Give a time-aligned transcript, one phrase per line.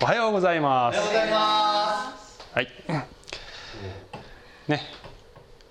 [0.00, 0.96] おはようございます。
[0.96, 2.48] おはようございます。
[2.54, 2.68] はい。
[4.68, 4.80] ね。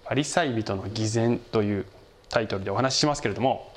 [0.03, 1.85] パリサイ人の偽善という
[2.27, 3.73] タイトルでお話ししますけれども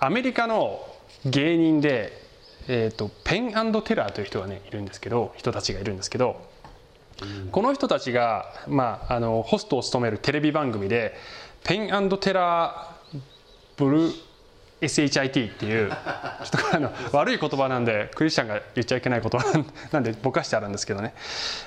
[0.00, 0.80] アメリカの
[1.26, 2.12] 芸人で、
[2.66, 3.52] えーと、ペン
[3.82, 6.40] テラーという人がねいるんですけど人たちがいるんですけど
[7.52, 11.14] この人たちが、まあ、あのホストを務めるテレビ番組で
[11.62, 13.20] ペンテラー
[13.76, 14.10] ブル
[14.84, 21.14] SHIT っていうちょっとあの 悪い言葉なんでクリスチャンが言っちゃいけない言葉 なんでぼかしてあるんですけどね、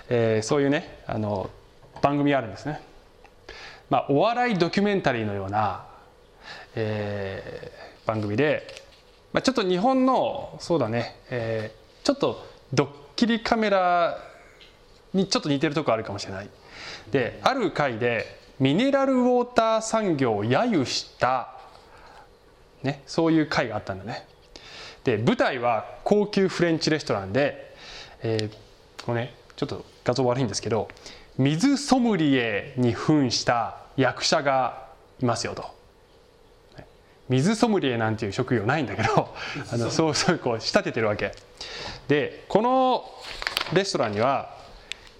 [0.09, 1.49] えー、そういうねあの
[2.02, 2.81] 番組あるんですね、
[3.89, 5.85] まあ、お笑いドキュメンタリーのような、
[6.75, 8.67] えー、番組で、
[9.34, 14.17] まあ、ちょっと日本のそうだね、えー、ちょっとドッキリカメラ
[15.13, 16.49] にちょっと似てるとこあるかもしれない。
[17.11, 21.56] である回でミネラルウォーター産業を揶揄した
[22.84, 24.27] ね、そういう会があったんだね。
[25.04, 27.73] で舞台は高級フレンチレストランで、
[28.23, 30.89] えー、これねちょっと画像悪いんですけど
[31.38, 34.88] 水ソムリエに扮した役者が
[35.22, 35.78] いますよと。
[37.30, 39.33] 水ソムリエなんていう職業ないんだけど
[39.72, 41.31] あのそうそうこう仕立ててるわけ。
[42.08, 43.05] でこの
[43.73, 44.55] レストランには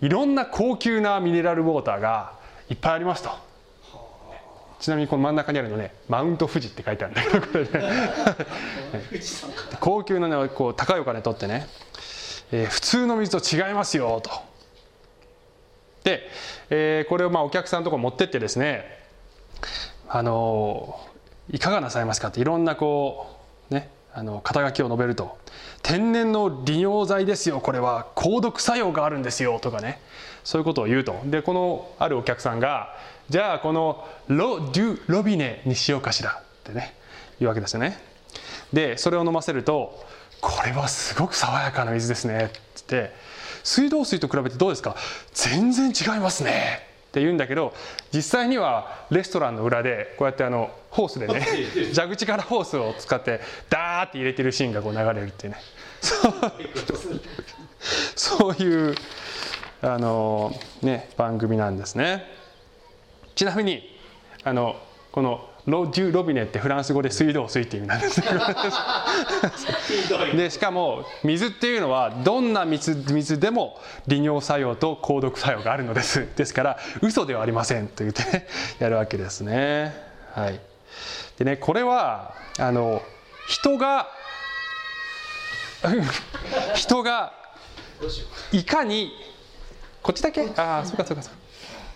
[0.02, 2.34] いろんな高級なミネラルウォーターが
[2.70, 3.30] いっぱいありますと
[4.80, 7.70] ちなみにこの真ん中にあるのねマウント富士って書いてあるんだけどこれね。
[9.80, 11.68] 高級なねこう高いお金取ってね、
[12.52, 14.30] えー、普通の水と違いますよと。
[16.04, 16.30] で、
[16.70, 18.86] えー、これをまあお客さんのとこ持ってってですね
[20.08, 23.40] あのー、いかがなさいますかっていろんなこ
[23.72, 25.38] うねあの肩書きを述べると。
[25.84, 28.08] 天然の利尿剤ですよこれは。
[28.16, 30.02] 抗毒作用があるんですよとかね。
[30.44, 31.20] そういうことを言うと。
[31.26, 32.96] でこのあるお客さんが
[33.30, 36.96] じゃあこのロ・デュ・ロビネにしようかしらってね
[37.40, 38.00] 言うわけですよね。
[38.74, 40.06] でそれを飲ませると
[40.42, 43.12] これはすごく爽やかな水ですねってって
[43.64, 44.96] 水道水と比べてどうですか？
[45.34, 47.74] 全然違いますねって言うんだけど
[48.14, 51.42] 実際にはレストランの裏でこうやってあのホースでね
[51.96, 55.60] 蛇口からホースを使ってダーって入れてるシーンがこう流れるっていうね。
[58.16, 58.96] そういう
[59.82, 62.26] あのね番組なんですね。
[63.38, 63.84] ちなみに
[64.44, 64.76] あの
[65.12, 68.22] このロデュ・ロビネってフランス語で水道水っていう意味なんです。
[70.36, 76.28] でしかも水っていうのはどんな水水でも利尿作用と抗毒作用があるのです。
[76.36, 78.48] ですから嘘ではありませんと言って、ね、
[78.80, 79.94] やるわけですね。
[80.34, 80.60] はい。
[81.38, 83.04] でねこれはあの
[83.48, 84.08] 人が
[86.74, 87.34] 人が
[88.52, 89.12] いかに
[90.02, 90.50] こっちだけ？
[90.58, 91.40] ああそうかそうかそうか。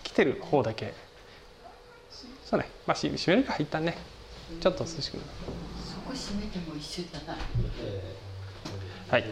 [0.04, 0.92] 来てる方だけ
[2.52, 2.68] そうね。
[2.86, 3.96] まあ閉めるか一旦ね。
[4.60, 5.08] ちょっと涼しくそ
[6.04, 7.38] こ閉めても一緒だな
[9.08, 9.24] はい。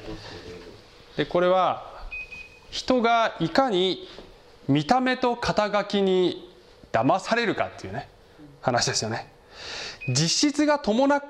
[1.19, 2.07] でこれは
[2.71, 4.09] 人がいかに
[4.69, 6.51] 見た目と肩書きに
[6.93, 8.09] 騙されるかっていうね
[8.63, 9.31] 話ですよね。
[10.09, 11.23] 実質が伴っ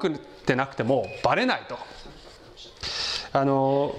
[0.47, 1.77] てなくてもバレないと。
[3.33, 3.97] あの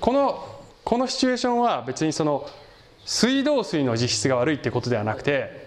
[0.00, 2.48] このこのシチュエーションは別にその
[3.04, 5.61] 水道水の実質が悪いってことではなくて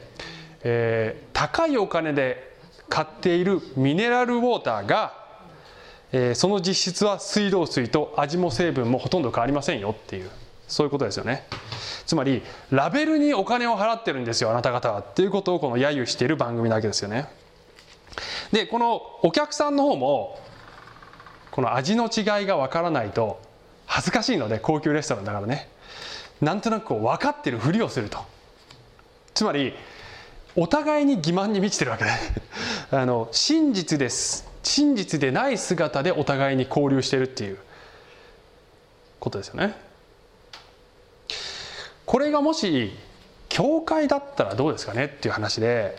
[0.67, 2.55] えー、高いお金で
[2.89, 5.13] 買っているミネラルウォーターが、
[6.11, 10.29] えー、その実質は水道水と味も成分もほとんど変わりませんよっていう
[10.67, 11.45] そういうことですよね。
[12.07, 17.27] つまりラベルにお金を払ってるんですよあなた方はっていうことをこの揶揄している番組なわけですよね。
[18.51, 20.39] でこのお客さんの方も
[21.51, 23.39] この味の違いがわからないと
[23.85, 25.69] 恥ずかしいので高級レストランだからね。
[26.41, 28.17] なんとなくこう分かってるふりをすると。
[29.35, 29.75] つまり
[30.55, 32.11] お互いに欺瞞に満ちてるわけで
[32.91, 34.47] あの真実です。
[34.63, 37.57] 真実でない姿でお互いに交流してるっていう。
[39.25, 39.75] ことですよね。
[42.05, 42.91] これがもし
[43.49, 45.97] 教会だったらどうですかねっていう話で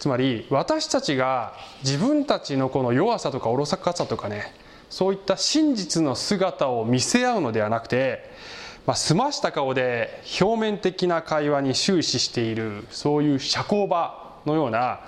[0.00, 1.54] つまり私たちが
[1.84, 4.52] 自分たちのこの弱さとかおろそかさとかね
[4.88, 8.28] そういった真実の姿を見せ合うのではなくて
[8.90, 14.98] まあ、澄ました顔で表面的な会話に終始しているそういう社交場のような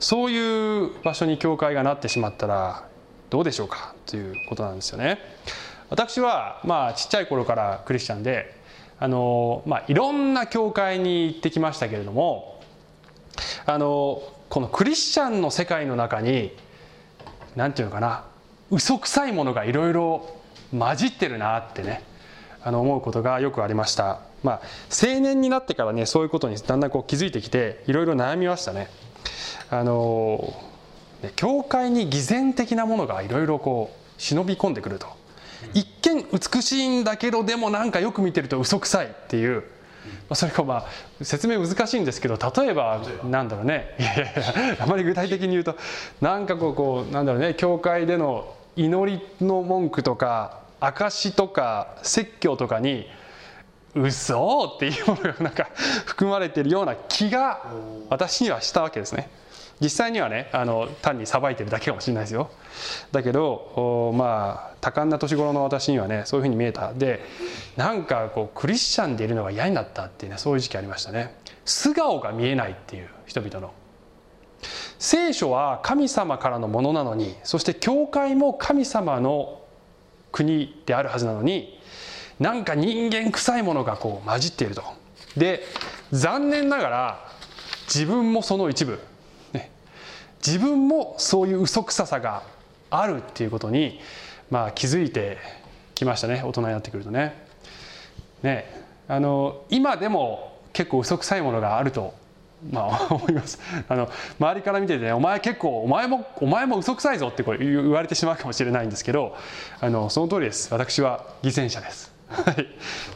[0.00, 2.88] そういう場所に教会がなってしまったら
[3.28, 5.18] どうでしょうかということなんですよね。
[5.90, 8.56] 私はまあちっちゃい頃からクリスチャンで
[8.98, 12.62] あの、まあ、いろんな教会に行ってきましたけれども
[13.66, 16.56] あのこのクリスチャンの世界の中に
[17.56, 18.24] 何て言うのかな
[18.70, 20.34] 嘘くさいものがいろいろ
[20.70, 22.07] 混じってるなってね
[22.62, 24.20] あの思うことがよくありました。
[24.42, 24.60] まあ、
[24.90, 28.88] 青年になってからねそういうことにだんだんこう気づいてきていろいろ悩みましたね。
[29.70, 30.54] あの
[31.36, 35.08] 教会に偽善的なものがいろいろこう忍び込んでくると
[35.74, 39.64] 一見美しいんだけどでもなんかよく見てると嘘くさいっていう、
[40.32, 40.86] それがま
[41.20, 43.96] あ説明難しいんですけど例えばなんだろうね
[44.78, 45.76] あまり具体的に言うと
[46.20, 53.06] なんかこうこうなんだろうね教会での祈りの文句とか証とか説教とかに
[53.94, 55.68] 嘘っていうものがなんか
[56.06, 57.62] 含まれているような気が
[58.10, 59.30] 私にはしたわけですね。
[59.80, 62.50] 実際にはねあの単にさばいてるだけかもしれないですよ。
[63.12, 66.92] だけどまあ多感な年頃の私にはねそういうふうに見えた。
[66.92, 67.20] で
[67.76, 71.36] なんかこうクリスチャンでいるのが嫌になったっていうねそういう時期ありましたね。
[71.64, 73.72] 素顔が見えないっていう人々の。
[74.98, 79.60] 聖書は神様からのものなのにそして教会も神様の
[80.32, 81.78] 国であるはずなのに
[82.38, 84.82] なんか人間臭いものがこう混じっていると
[85.36, 85.62] で
[86.12, 87.32] 残念ながら
[87.86, 89.00] 自分もその一部
[90.46, 92.42] 自分もそういう嘘くささが
[92.90, 94.00] あるっていうことに、
[94.50, 95.38] まあ、気づいて
[95.94, 97.46] きましたね大人になってくるとね。
[98.42, 98.70] ね
[99.08, 102.14] あの今でも結構嘘くさいものがあると、
[102.70, 103.58] まあ、思います。
[103.88, 109.36] あの周りから見ててね「お前結構お前もお前も嘘くさいぞ」ってこれ言われてしまうかもしれないんですけど
[109.80, 110.72] あのその通りです。
[110.72, 112.12] 私は偽善者です。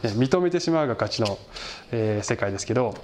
[0.03, 1.39] 認めてしまうが勝ちの、
[1.91, 2.95] えー、世界ですけど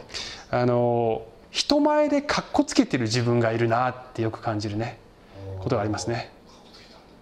[0.51, 4.99] あの人前でかっこつけてる自分がいるなってよく感じるね。
[5.59, 6.31] ことがありますね。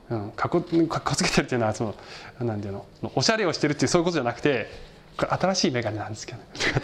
[0.08, 1.94] うん、かっこかっこつけてるっていうのはその
[2.38, 2.86] なんていうの
[3.16, 4.70] おしゃれをしてるっていうそういうことじゃなくて
[5.16, 6.38] 新しい眼鏡なんですけど、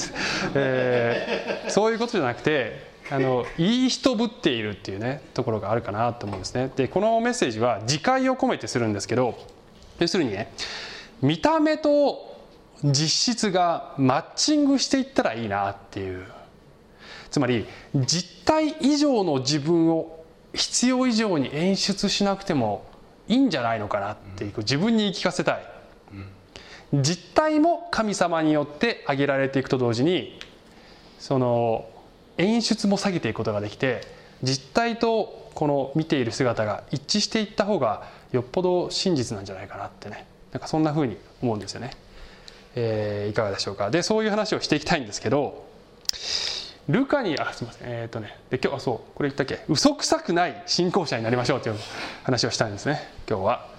[0.55, 6.71] えー、そういうことじゃなくてあのいい人ぶっているっていうねところがあるかなと思うんですね。
[6.75, 9.39] でこのメッセージは自戒を込めてするんですけど
[9.99, 10.53] 要するにね
[11.21, 12.41] 見た目と
[12.83, 16.25] 実質がマッチングしていったらいいなっていう。
[17.31, 22.85] つまり実体以上の自分を必要以上に演出しなくても
[23.27, 25.72] いいんじゃないのかなっていう自分に言い聞かせたい。
[26.95, 30.39] 実体も神様によって挙げられていくと同時に
[31.19, 31.89] その
[32.39, 34.03] 演出も下げていくことができて
[34.43, 40.27] 実体とこの見ている姿が一致していった方がよっぽど真実なんじゃないかなってね。
[40.53, 41.93] なんかそんな風に思うんですよね、
[42.75, 43.91] えー、いかがでしょうか。
[43.91, 45.65] でそういう話をしていきたいんですけど
[46.89, 47.89] ルカにあすみません。
[47.89, 48.37] えっ、ー、とね。
[48.51, 49.65] で今日あそうこれ言ったっけ？
[49.69, 51.77] 嘘くさくない信仰者になりましょうという
[52.25, 53.01] 話をしたいんですね。
[53.29, 53.72] 今日は。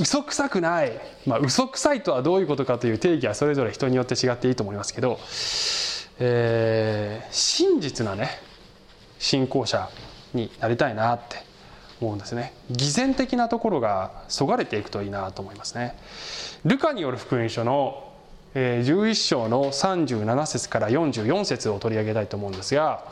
[0.00, 0.92] 嘘くさくない、
[1.26, 5.20] まあ、嘘くさいとはどういうことかという定義はそれぞれ人によって違っていいと思いますけど、
[6.18, 8.30] えー、真実なね
[9.18, 9.88] 信仰者
[10.34, 11.36] になりたいなって
[12.00, 12.52] 思うんですね。
[12.70, 15.96] 偽善的なところがそがれていくといいなと思いますね。
[16.64, 18.12] ルカによる福音書の
[18.54, 23.04] 11章の37節から44節を取り上げたいと思うんですが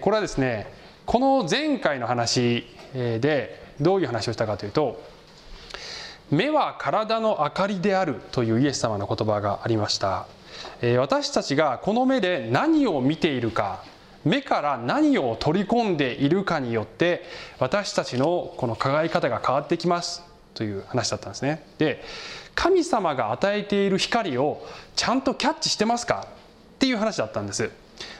[0.00, 0.72] これはですね
[1.04, 5.00] この前回の話でどういう話をしたかというと
[6.30, 10.26] 目は体の明かりであるというイエス様の言葉がありました。
[10.98, 13.82] 私たちがこの目で何を見ているか
[14.24, 17.22] 目から何を取り込んでいるかによって
[17.58, 20.22] 私たちのこの輝き方が変わってきます
[20.54, 21.64] という話だったんですね。
[21.78, 22.02] で
[22.54, 27.70] 神様が与えている光をちゃんとキャッチしてますかっていう話だったんです。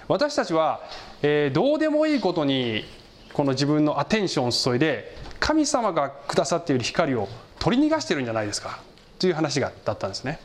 [0.08, 0.80] 私たちは、
[1.22, 2.84] えー、どうでもいいことに
[3.32, 7.28] この自分のアテンションを注いで神様がくださっている光を
[7.66, 8.78] 取り逃がしてるんじゃないですか？
[9.18, 10.38] という話がだったんですね。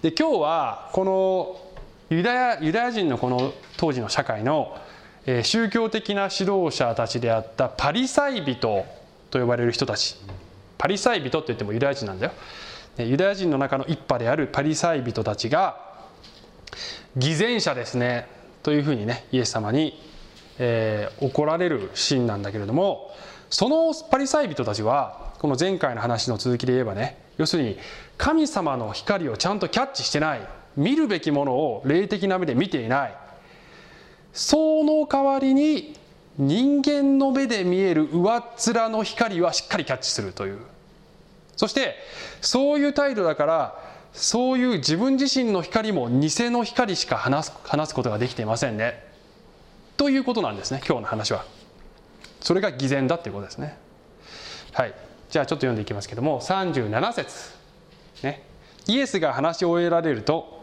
[0.00, 1.60] で今日はこの
[2.08, 4.78] ユダヤユダヤ人のこの当時の社会の、
[5.42, 8.84] 宗教的な指導者たちであったパリサイ人
[9.32, 10.16] と呼ばれる人たち。
[10.78, 12.32] パリサイ人って言ってもユダヤ人なんだよ。
[12.96, 15.80] ユダヤ人の中の一派であるパリサイ人たちが
[17.16, 18.28] 偽善者ですね。
[18.62, 20.00] というふうにねイエス様に、
[20.60, 23.10] えー、怒られるシーンなんだけれども
[23.50, 27.76] そのパリサイ人たちはこの前回の話の続きで言えばね要するに
[28.16, 33.16] 神様の光をちゃんとキャッチしてない見るべきものを霊的な目で見ていない
[34.32, 35.96] その代わりに
[36.38, 40.58] 人間の目で見える上っ面の光はしっかりキャッチするという。
[41.56, 41.96] そして
[42.40, 43.84] そういう態度だから
[44.14, 49.04] そういう自分自身の光も偽の光しか話す話すことができていませんね。
[49.96, 51.44] ということなんですね今日の話は。
[52.40, 53.76] それが偽善だっていうことですね。
[54.72, 54.94] はい。
[55.32, 57.54] じゃあちょっと読んでいきますけども37節。
[58.22, 58.42] ね。
[58.86, 60.62] イエスが話し終えられると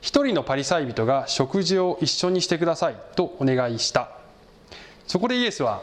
[0.00, 4.08] 一人のパリサイ人が食事を一緒にしてくださいとお願いした。
[5.06, 5.82] そこでイエスは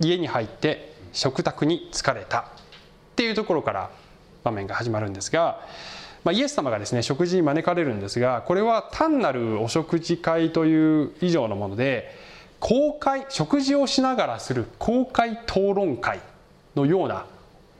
[0.00, 2.42] 家に入って食卓に疲れた。
[2.42, 2.44] っ
[3.16, 3.90] ていうところから
[4.44, 5.66] 場面が始まるんですが、
[6.22, 12.14] まあ、イエス様がですね食事に招かれるんですがこれは単なるお食事会という以上のもので
[12.60, 16.20] 公開食事をしながらする公開討論会
[16.76, 17.26] のような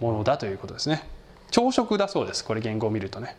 [0.01, 1.03] ものだということですね。
[1.51, 2.45] 朝食だそうです。
[2.45, 3.37] これ言語を見るとね。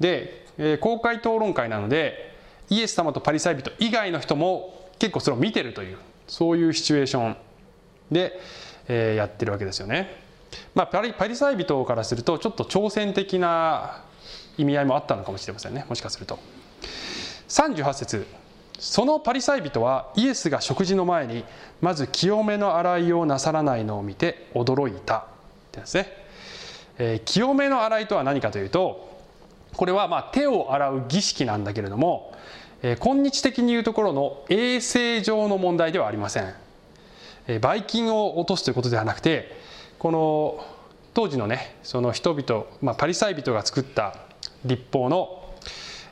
[0.00, 2.36] で、えー公開討論会なので
[2.70, 7.36] イエス様とパリサイ人以外の人も結構それを見てるというそういうシチュエーション
[8.10, 8.38] で、
[8.88, 10.16] えーやってるわけですよね、
[10.74, 14.02] まあ、パリパリサイ人からするとちょっと挑戦的な
[14.56, 15.86] 意味合いもあったのかもしれませんね。
[15.88, 16.38] もしかすると。
[17.48, 18.26] 38節。
[18.78, 21.44] そのパリサイ人はイエスが食事の前に
[21.80, 25.26] まず清めの洗いをなさらないのを見て驚いた。
[25.78, 26.12] ってですね、
[26.98, 29.18] えー清めの洗いとは何かというと
[29.76, 32.34] これはまあ手を洗う儀式なんだけれども、
[32.82, 36.54] えー今日的に言うところの衛生上の問題ではありません、
[37.46, 39.56] えーばい菌を落とすということではなくて
[39.98, 40.64] この
[41.14, 44.16] 当時のねその人々、まあ、パリサイ人が作った
[44.64, 45.54] 立法の、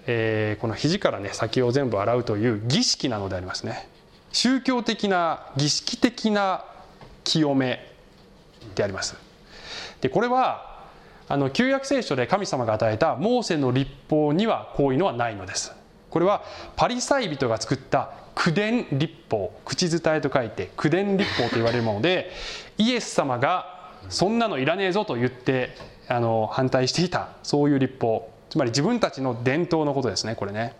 [0.06, 3.88] えーこの肘からね先を全部洗うという儀式なのでありますね。
[4.32, 6.64] 宗教的な儀式的な
[7.24, 7.92] 清め
[8.74, 9.25] であります。
[10.00, 10.76] でこれは
[11.28, 15.72] あの旧約聖書で神様が与えたモーセの立法にはこういうのはないのです。
[16.10, 16.44] これは
[16.76, 22.30] パリサイ人が作った口伝立法口伝えと書いて口伝立法と言われるもので
[22.78, 25.74] イエス様がそんなのいらねえぞと言って
[26.08, 28.30] あの反対していたそういう立法。
[28.48, 30.76] つまり自分たちの伝統のことですねこれね。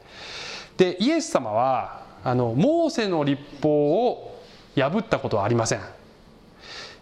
[0.76, 4.40] でイエス様はあのモーセの立法を
[4.76, 5.80] 破ったことはありません。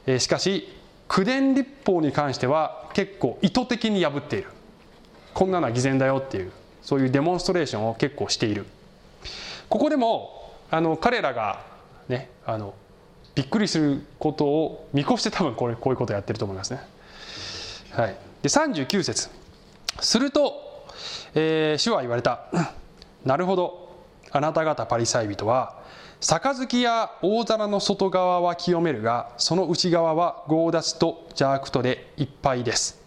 [0.06, 0.74] えしかし
[1.08, 4.48] 口伝立法に関しては結構意図的に破っている。
[5.34, 8.66] こんなのは偽善だよっていうそういうデモンストレーションを結構している。
[9.68, 11.64] ここでもあの彼らが
[12.08, 12.74] ねあの
[13.34, 16.80] びっくりすることを見越して多分これこういうことをやってると思いますね。
[17.90, 19.28] はい、で39節。
[20.00, 20.88] すると、
[21.34, 22.46] えー主は言われた
[23.24, 23.84] 「なるほど。
[24.30, 25.83] あなた方パリサイ人は
[26.20, 33.00] 杯や大皿の外側は清めるがその内側は強奪と邪悪とでいっぱいです」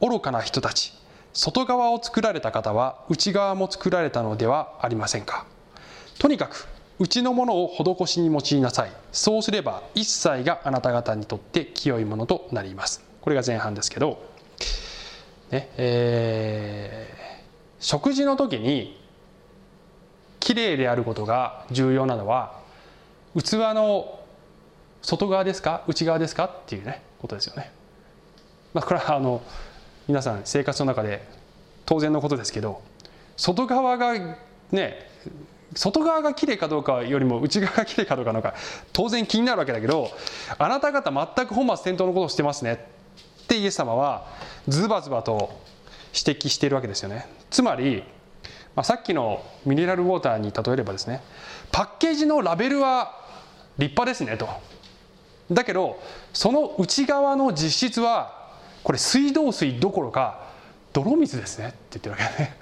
[0.00, 0.92] 愚かな人たち
[1.32, 5.46] 外側を作られた方は内側も作られたのではありませんか。
[6.18, 6.68] とにかく
[6.98, 8.92] 内のものを施しに用いなさい。
[9.12, 13.02] そうすれば一切があなた方にとって清いものとなります。
[13.22, 14.18] これが前半ですけど、
[15.50, 17.22] ねえー
[17.82, 19.01] 食事の時に
[20.42, 22.60] きれいであることが重要なのは
[23.38, 24.20] 器の
[25.00, 25.82] 外側ですか？
[25.86, 26.44] 内側ですか？
[26.46, 27.70] っていうねことですよね。
[28.74, 29.40] まあ、これはあの
[30.08, 31.26] 皆さん生活の中で
[31.86, 32.82] 当然のことですけど
[33.36, 34.14] 外側が
[34.72, 35.08] ね
[35.74, 38.54] 外側がきれいかどうかよりも内側がきれいかどうかの方が
[38.92, 40.10] 当然気になるわけだけど
[40.58, 42.84] あなた方全く本末転倒のことをしてますね
[43.44, 44.26] ってイエス様は
[44.68, 45.60] ズバズバと
[46.14, 47.26] 指摘しているわけですよね。
[47.48, 48.04] つまり、
[48.74, 51.20] まあ、さっきのミネラルウォーターに例えればですね
[51.70, 53.20] パッケージのラベルは
[53.78, 54.48] 立派ですねと。
[55.50, 56.00] だけど
[56.32, 58.50] その内側の実質は
[58.82, 60.46] これ水道水どころか
[60.92, 62.56] 泥水ですねって言ってるわけね。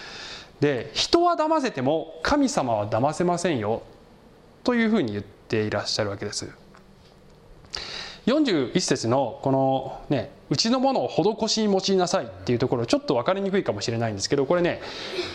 [0.60, 3.82] で人は騙せても神様は騙せませんよ
[4.62, 6.48] というふうに言っていらっしゃるわけです。
[8.26, 14.80] 41節のこのねうちのものを施しに用いなさいっていうところちょっと分かりにくいかもしれないんですけどこれね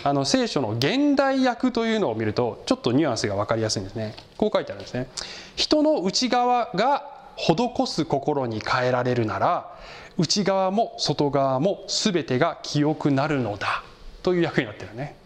[0.04, 4.14] あの聖書の現代訳というのを見るとちょっとニュアンスが分かりやすいんですね。
[4.36, 5.08] こう書いてあるんですね
[5.56, 9.74] 人の内側が施す心に変えられるなら
[10.18, 13.84] 内側も外側も全てが清くなるのだ
[14.22, 15.16] という訳になってるね。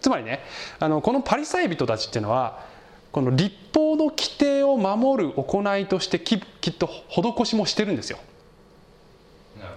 [0.00, 0.40] つまりね
[0.78, 2.64] あのこのパリサイ人たちっていうのは
[3.12, 8.18] この立法の規定を守る行いとしてききっと施しもしてるんですよ。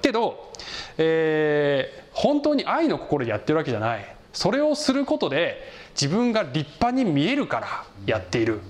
[0.03, 0.51] けど、
[0.97, 4.15] えー本当に愛の心でやってるわけじゃない。
[4.33, 5.63] それをすることで
[5.99, 8.61] 自分が立派に見えるからやっている。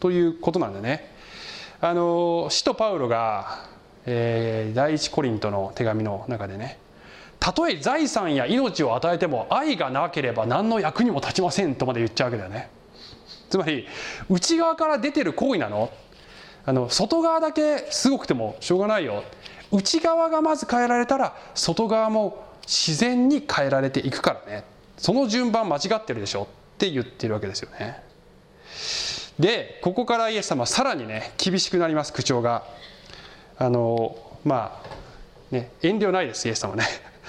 [0.00, 1.14] ということなんだね。
[1.80, 3.66] あの使徒パウロが、
[4.04, 6.78] えー第一コリントの手紙の中でね
[7.38, 12.68] たとえ財産や命を与えても愛がなければ何の役にも立ちませんとまで言っちゃうわけだよね。
[13.48, 13.86] つまり
[14.28, 15.92] 内側から出てる行為なの。
[16.66, 19.22] あの外側だけすごくてもしょうがないよ。
[19.72, 24.64] 内側がまず変えられたら外側も自然に変えられていくからね。
[24.96, 26.42] その順番間違ってるでしょ。
[26.42, 26.46] っ
[26.78, 28.02] て言ってるわけですよね。
[29.38, 32.64] でここからイエス様はさらにね厳しくなります口調が。
[33.60, 36.84] あのまあね遠慮ないですイエス様ね。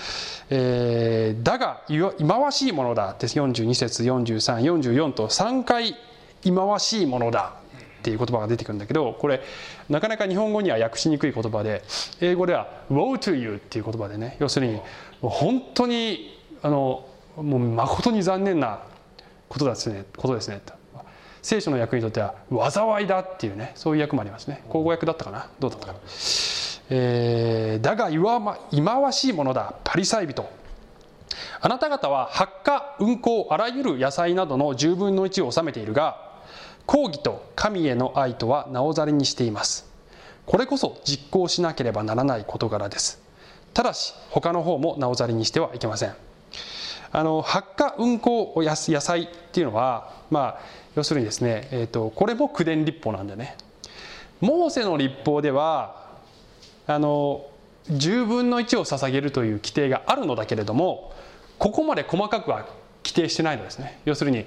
[0.51, 3.12] えーだが忌まわしいものだ。
[3.12, 5.96] って42節4344と3回
[6.41, 7.59] 忌まわしいものだ。
[8.10, 9.42] っていう言葉が出てくるんだけどこれ
[9.88, 11.84] なかなか日本語には訳しにくい言葉で
[12.22, 14.82] 英語では「woe to you」っていう言葉でね要するに
[15.22, 17.06] 本当にあの
[17.38, 18.80] もう誠に残念な
[19.48, 20.74] ことですねことですねと。
[21.42, 22.34] 聖書の訳にとっては
[22.72, 24.63] 災いだっていうねそういう訳もありますね。
[24.68, 25.50] 口語訳だったかな？
[25.60, 26.00] どうだったかな？
[26.89, 30.50] えーだがいわま忌まわしいものだパリサイ人。
[31.62, 36.28] あなた方は発火運行あらゆる野菜などの10分の1を治めているが
[36.89, 39.88] 公義と神への愛とはなおざりにしています。
[40.48, 43.22] これこそ実行しなければならない事柄です。
[43.75, 46.15] ただし他の方もなおざりにしてはいけません。
[47.12, 50.60] あの発火運行野野菜っていうのはまあ
[50.96, 53.55] 要するにですね、えー、とこれも口伝立法なんでね。
[54.41, 56.08] モーセの立法では
[56.88, 57.46] あの
[57.91, 61.13] 10分の1を捧げるという規定があるのだけれども
[61.60, 62.65] ここまで細かくは
[63.10, 64.00] 規定してないのですね。
[64.06, 64.46] 要するに、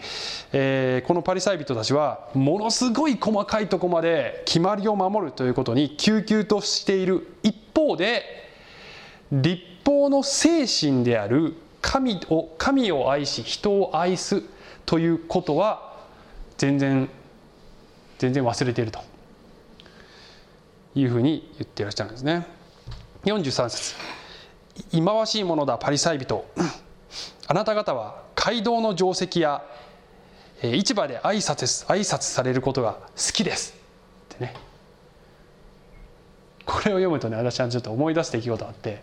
[0.52, 7.26] えーこのパリサイ人たちはものすごい細かいとこまで決まりを守るということに救急としている。
[7.42, 8.22] 一方で
[9.32, 14.42] 立法の精神である神を神を愛し人を愛す
[14.86, 15.96] ということは
[16.56, 17.08] 全然
[18.18, 19.00] 全然忘れていると。
[20.94, 22.46] いうふうに言っていらっしゃるんですね。
[23.24, 23.94] 43節。
[24.90, 26.44] 忌まわしいものだパリサイ人。
[27.46, 29.62] あなた方は街道の定石や
[30.62, 33.74] えー市場で挨拶す挨拶されることが好きです。
[34.34, 34.54] ってね。
[36.64, 39.02] これを読むとね私はちょっと思い出す出来事があって。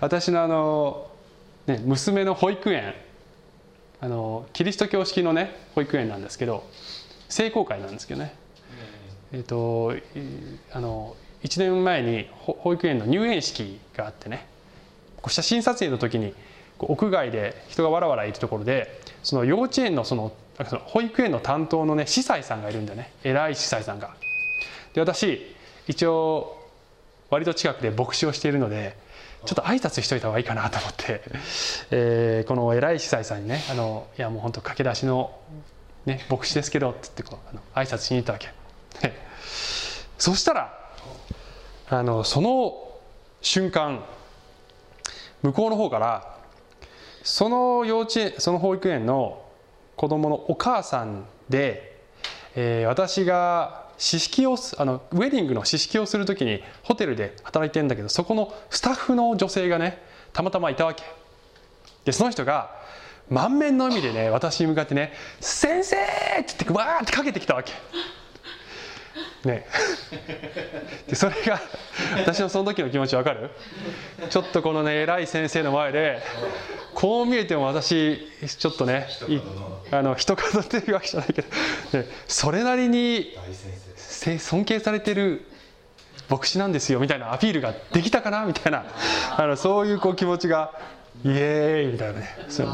[0.00, 1.10] 私のあの、
[1.66, 2.94] ね、娘の保育園
[4.00, 6.68] あのキリスト教式のね保育園なんですけど
[7.28, 8.34] 聖公会なんですけどね。
[9.32, 9.94] えっ、と
[10.72, 14.46] あの1年前に保育園の入園式があってね。
[15.22, 16.34] こう写真撮影の時に
[16.88, 20.32] 屋外で人がわらわらいるところでその幼稚園のその
[20.84, 24.14] 保育園の担当のね司祭さんがいるんだよね偉い司祭さんが。
[24.92, 25.54] で私
[25.86, 26.58] 一応
[27.30, 28.96] 割と近くで牧師をしているので
[29.46, 31.22] ちょっと挨拶しといた方がいいかなと思って、
[31.90, 35.32] えーこの偉い司祭さんにね「あのいやもう本当駆け出しの、
[36.04, 38.50] ね、牧師ですけど」って言ってこうあの挨拶しに行ったわけ。
[40.18, 40.78] そしたら
[41.88, 42.74] あのその
[43.40, 44.04] 瞬間
[45.42, 46.39] 向こうの方から
[47.22, 49.44] その幼稚園その保育園の
[49.96, 51.98] 子供のお母さんで、
[52.54, 60.02] えー私が試式をすあのウェディングの試式をする時にホテルで働いてるんだけどそこのスタッフの女性がね
[60.32, 61.04] たまたまいたわけ
[62.06, 62.70] でその人が
[63.28, 65.96] 満面の笑みでね私に向かってね「先生!」
[66.40, 67.72] って言ってわーってかけてきたわけ
[69.44, 69.66] ね。
[71.06, 71.60] でそれが
[72.16, 73.50] 私のその時の気持ちわかる？
[74.28, 76.20] ちょっとこのね偉い先生の前で
[76.94, 78.26] こう見えても私
[78.58, 79.38] ちょっとねい
[79.90, 81.48] あの人数っていうわけじゃないけど、
[81.98, 83.34] ね、それなりに
[83.96, 85.46] せ尊敬されてる
[86.28, 88.44] 牧師なんですよみたいなアピールができたかな？
[88.44, 88.84] みたいな
[89.36, 90.72] あのそういうこう気持ちが
[91.24, 92.28] イエーイみたいなね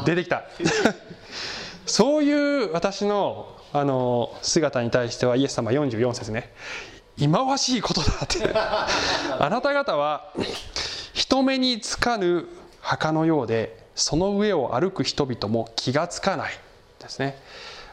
[0.05, 0.43] 出てきた。
[1.85, 6.51] そういう私のあの姿に対してはイエス様44節ね。
[7.17, 8.49] 忌まわしいことだって。
[8.53, 10.33] あなた方は
[11.13, 12.45] 人目につかぬ
[12.81, 16.53] 墓のようでその上を歩く人々も気がつかない
[16.99, 17.39] ですね。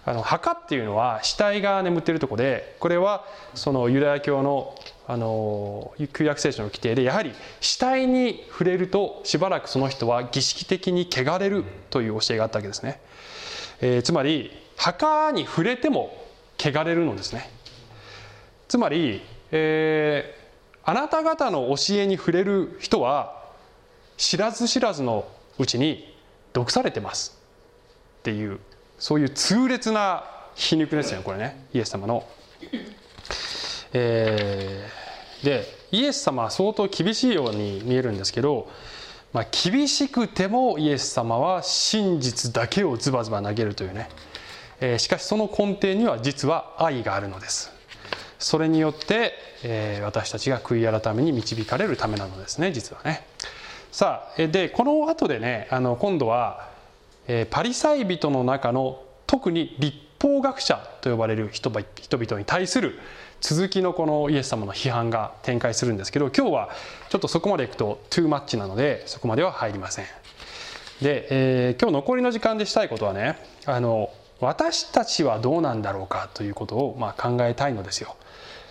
[0.07, 4.75] あの墓っていうのは死体が眠っているところでこれはそのユダヤ教の
[5.07, 13.01] あの旧約聖書の規定でやはり死体に触れるとしばらくその人は儀式的に汚れるという教えがあったわけですね、
[13.83, 16.17] えーつまり墓に触れても
[16.59, 17.51] 汚れるのですね。
[18.69, 20.45] つまり、えー
[20.87, 23.43] あなた方の教えに触れる人は
[24.19, 25.27] 知らず知らずの
[25.59, 26.15] うちに
[26.53, 27.41] 毒されてます
[28.19, 28.59] っていう
[28.99, 31.67] そういう痛烈な皮肉ですよねこれね。
[31.73, 32.29] イエス様の。
[33.95, 35.05] えー
[35.45, 38.69] でイエス様は相当厳しいように見えるんですけど、
[39.33, 44.09] まあ、厳しくてもイエス様は真実だけをズバズバ投げるというね、
[44.85, 47.73] えしかしその根底には実は愛があるのです。
[48.39, 53.27] それによって、え私たちが悔い改めに導かれるためなのですね実はね。
[53.91, 56.69] さあでこの後でねあの今度は、
[57.27, 62.99] えパリサイ人の中の特に立法学者と呼ばれる人々人々に対する
[63.41, 66.71] 続きのこのイエス様の批判が展開するんですけど今日は
[67.09, 70.05] ちょっとそこまでいくとトゥーマッチなのでそこまでは入りません。
[71.01, 74.11] で、えー今日残りの時間でしたいことはねあの
[74.45, 78.17] 私たちはどうなんだろうかということを、まあ、考えたいのですよ。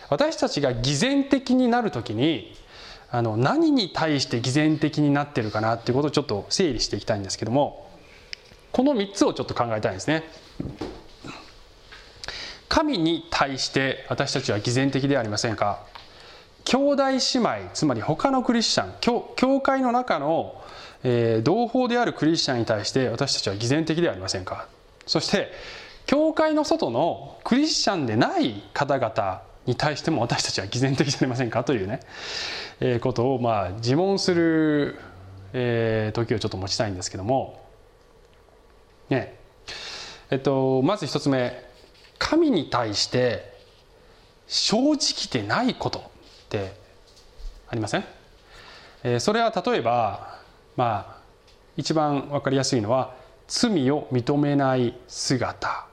[0.09, 2.55] 私たちが偽善的になる時に
[3.09, 7.88] あの何に対して偽善的になってるかなっていうことをちょっと整理していきたいんですけども
[8.71, 10.23] この3つをちょっと考えたいんですね。
[12.69, 15.86] 神に対して私たちは偽善的ではありませんか。
[16.65, 20.62] 兄弟姉妹つまり他のクリスチャン教教会の中の、
[21.03, 24.67] えー同胞であるクリスチャンに対して私たちは偽善的ではありませんか。
[25.06, 25.52] そして
[26.06, 32.02] 教会の外のクリスチャンでない方々に対しても私たちは偽善的じゃありませんかというね、
[32.80, 35.00] えー、ことをまあ自問する、
[35.54, 37.63] えー、時をちょっと持ちたいんですけども。
[39.10, 39.38] ね。
[40.30, 41.72] えっとまず一つ目。
[42.20, 43.54] 神に対して
[44.48, 44.96] 正直
[45.32, 46.04] でないことっ
[46.50, 46.74] て
[47.68, 48.06] ありません、
[49.04, 50.39] えー、それは例えば
[50.78, 51.22] まあ
[51.76, 53.16] 一番分かりやすいのは
[53.47, 55.88] 罪を認めない姿、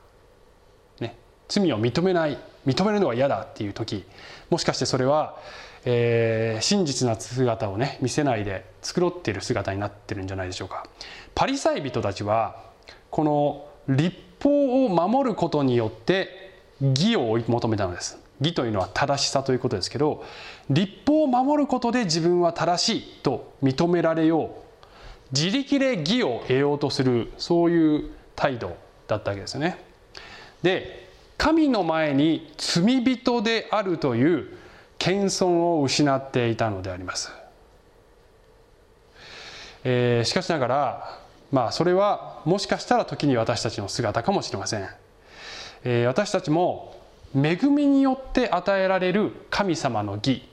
[1.00, 1.16] ね、
[1.48, 4.04] 罪を認めない認めるのは嫌だっていう時
[4.50, 5.38] もしかしてそれは、
[5.84, 10.86] えー、真実な姿をね見せないで繕っている姿になってるんじゃないでしょうか。
[11.34, 12.62] パリサイ人たちは
[13.10, 18.18] この立法を守ることによって義を追い求めたのです。
[18.40, 20.24] 義というのは正しさということですけど
[20.70, 24.69] 立法を守ることで自分は正しいと認められよう
[25.32, 29.78] 自力で義を得ようとするそういう態度だったわけですよね。
[30.62, 34.48] で神の前に罪人であるという
[34.98, 37.32] 謙遜を失っていたのであります、
[39.84, 41.18] えー、しかしながら
[41.50, 44.88] まあそれはもしかしたら時に私たちの姿かもしれません、
[45.84, 47.00] えー、私たちも
[47.34, 50.46] 恵みによって与えられる神様の義、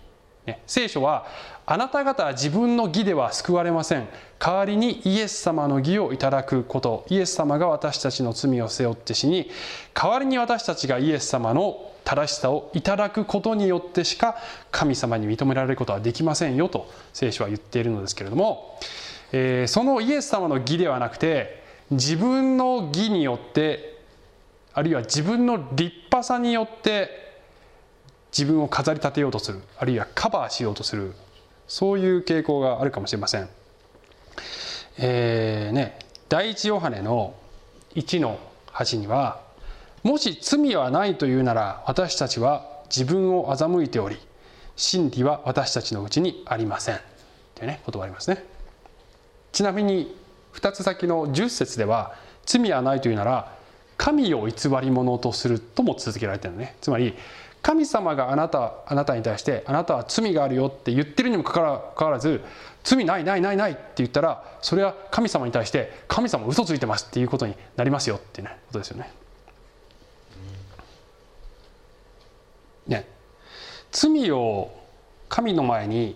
[0.45, 1.25] ね、聖書は
[1.69, 4.07] あなた方は自分の義では救われません。
[4.39, 7.05] 代わりにイエス様の義をいただくこと。
[7.09, 9.51] イエス様が私たちの罪を背負って死に
[9.93, 14.37] 代わりに私たちがイエス様の正しさをいただくことによってしか
[14.71, 18.79] 神様に認められることはできませんよと聖書は言っているのですけれども、
[19.33, 23.97] えー、そのイエス様の義ではなくて自分の義によって
[24.73, 27.09] あるいは自分の立派さによって
[28.31, 29.59] 自分を飾り立てようとする。
[29.77, 31.13] あるいはカバーしようとする。
[31.67, 33.49] そういう傾向があるかもしれません。
[34.99, 35.99] えーね、
[36.29, 37.35] 第一ヨハネの
[37.95, 38.39] 1の
[38.73, 39.41] 8には
[40.03, 44.17] 「もし罪はないというなら私たちは自分を欺いており
[44.75, 46.99] 真理は私たちのうちにありません」っ
[47.55, 48.43] ていうね言葉ありますね。
[49.51, 50.15] ちなみに
[50.53, 53.55] 2つ先の10節では「罪はないというなら
[53.97, 57.15] 神を偽り者とする」とも続けられてるのねつまり
[57.61, 61.53] 神様があなたあなたに対してあなたは罪があるよって言ってるにもか
[61.95, 62.41] かわらず
[62.83, 69.11] 罪ないないないないって言ったらそれは神様に対して神様嘘ついてますっていうことになりますよっていうねことですよね。
[72.87, 73.07] ね
[73.91, 74.71] 罪を
[75.27, 76.15] 神の前に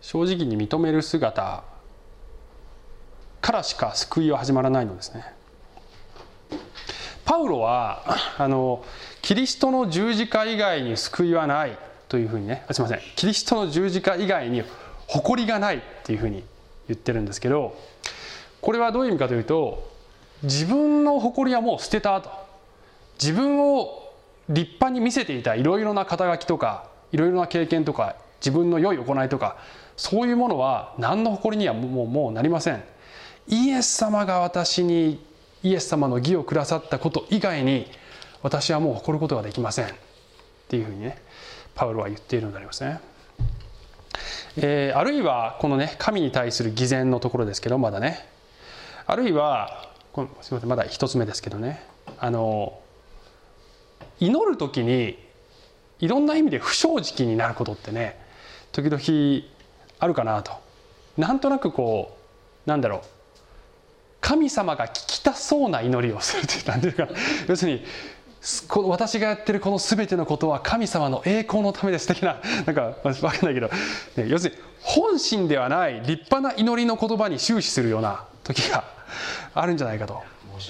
[0.00, 1.64] 正直に認める姿
[3.40, 5.24] からしか救いは始まらないのですね。
[7.24, 8.04] パウロは
[8.38, 8.84] あの
[9.22, 11.78] キリストの十字架以外に救いはない
[12.08, 13.00] というふうにねすいません。
[13.16, 14.62] キリストの十字架以外に
[15.06, 16.42] 誇りがないっていうふうに
[16.88, 17.76] 言ってるんですけど
[18.60, 19.90] これはどういう意味かというと
[20.42, 22.30] 自分の誇りはもう捨てたと。
[23.20, 24.10] 自分を
[24.48, 29.58] 立派に見せていたいろいろな肩書きとかいろいろな経験とか自分の良い行いとか
[29.96, 32.82] そういうものは何の誇りにはもうもうなりません。
[33.46, 35.22] イエス様が私に
[35.62, 37.86] イエス様の義をくださったこと以外に
[38.42, 39.86] 私はもう誇ることができません。
[39.86, 39.90] っ
[40.68, 41.18] ていうふうにね
[41.74, 43.00] パウロは言っているのでありますね。
[44.56, 48.28] えー、あるいはこのね神に対する偽善のところですけどまだね。
[49.06, 51.84] あるいはこのすみませんまだ一つ目ですけどね。
[52.18, 52.78] あの
[54.18, 55.18] 祈る時に
[55.98, 58.18] いろんな意味で不正直になることってね
[58.72, 59.46] 時々
[59.98, 60.52] あるかなと。
[61.18, 62.16] なんとなくこ
[62.66, 63.00] うなんだろう。
[64.20, 67.08] 神様が聞きたそうな祈りをするって何ていうか
[67.48, 67.84] 要するに
[68.68, 73.68] こ私がやってるこの全てのことは神様の栄光のためです的な なんか分かんないけど、
[74.16, 78.84] ね、要するに本心ではない立派な祈りの言葉に終始するような時が
[79.54, 80.22] あるんじゃないかと。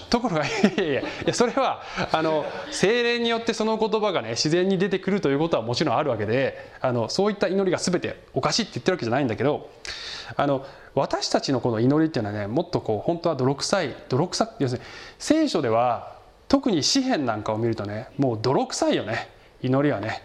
[0.09, 9.69] ところが いやいやいやそれはあの精霊によってその言葉がね自然に出てくるということはもちろんあるわけであのそういった祈りが全ておかしいって言ってるわけじゃないんだけど
[10.37, 14.87] あの私たちのこの祈りっていうのはねもっとこう本当は泥臭い泥臭要するに
[15.19, 16.20] 聖書では
[16.51, 19.29] 特に詩篇なんかを見るとねもう泥臭いよね。
[19.63, 20.23] 祈りはね。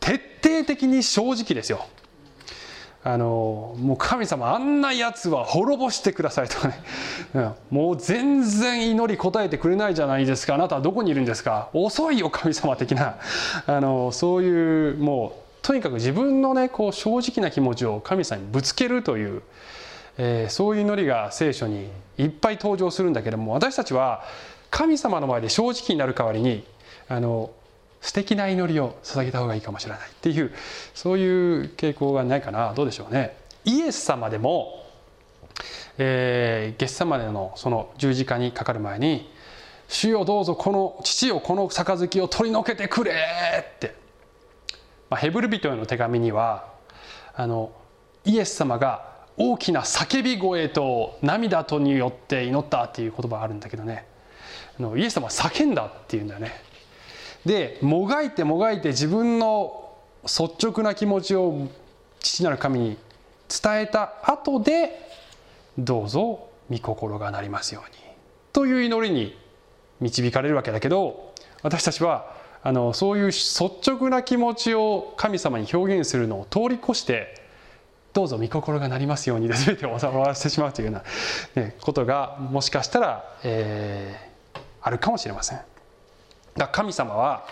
[0.00, 1.86] 徹底的に正直ですよ。
[3.04, 6.80] あのもう神様あんなやつは滅ぼしてくださいとかね、
[7.34, 10.54] うん、もう全然祈り答えてくれないじゃないですか。
[10.54, 11.68] あなたはどこにいるんですか。
[11.74, 13.16] 遅いよ神様的な。
[13.66, 19.42] あのそういうもうとにかく自分のねこう正直な気持ちを神様にぶつけるという、
[20.16, 24.24] えー、そういう祈りが聖書にいっぱい登場するんだけども私たちは
[24.70, 26.64] 神様の前で正直になる代わりに
[27.08, 27.50] あの
[28.00, 30.52] 素敵な祈りを捧げた方がいいかもしれないっていう
[30.94, 32.72] そういう傾向がないかな。
[32.74, 33.36] どうでしょうね。
[33.64, 34.84] イエス様でも、
[35.98, 39.30] えー、ゲッサマネのその十字架にかかる前に
[39.88, 43.12] 「主よどうぞこの父よこの杯を取り除けてくれ」
[43.76, 43.96] って。
[45.10, 46.66] まあ、ヘブル人への手紙には
[47.34, 47.72] あの
[48.24, 54.07] イエス様が大きな叫び声と涙とによって祈ったっていう言葉があるんだけどね。
[54.78, 56.52] のイエス様は叫んだっていうんだよね。
[57.46, 59.92] でもがいてもがいて自分の
[60.24, 61.68] 率直な気持ちを
[62.20, 62.98] 父なる神に
[63.48, 65.08] 伝えた後で
[65.78, 67.98] どうぞ御心がなりますように。
[68.52, 69.38] という祈りに
[70.00, 77.34] 導かれるわけだけど私たちはあのそういう率直な気持ちを神様に表現するのを通り越して
[78.12, 81.02] どうぞ御心がなりますようにで全てを収まらせてしまうというよ
[81.54, 84.27] うな、ね、ことがもしかしたら、えー、
[84.82, 85.60] あるかもしれません。
[86.56, 87.46] だ神様は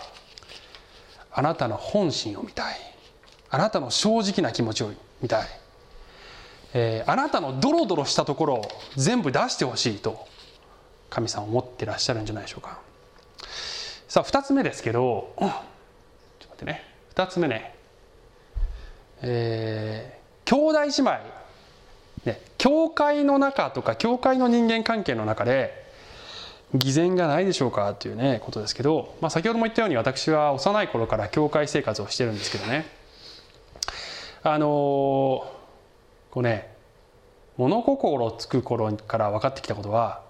[1.31, 2.75] あなたの本心を見たい。
[3.49, 5.47] あなたの正直な気持ちを見たい、
[6.73, 8.61] えー、あなたのドロドロしたところを
[8.95, 10.27] 全部出してほしいと
[11.09, 12.79] 神様思ってらっしゃるんじゃないでしょうか。
[14.07, 15.49] さあ2つ目ですけど、ちょっ
[16.39, 16.83] と待ってね。
[17.15, 17.73] 2つ目ね。
[19.21, 21.37] えー、兄弟姉妹。
[22.25, 25.86] ね教会の中とか教会の人間関係の中で
[26.73, 32.85] 偽善がないでしょうかというねことですけど、まあ、先ほども言ったように私は幼い頃から教会生活をしてるんですけどね。
[34.43, 35.53] あのこ
[36.37, 36.73] うね
[37.57, 40.21] 物心つく頃から分かってきたことは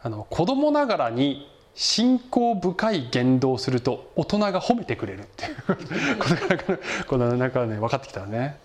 [0.00, 5.54] あの子供ながらに信仰深い言動をすると大人が褒めてくれるっていう
[6.18, 8.58] ことがこの中ね分かってきたらね。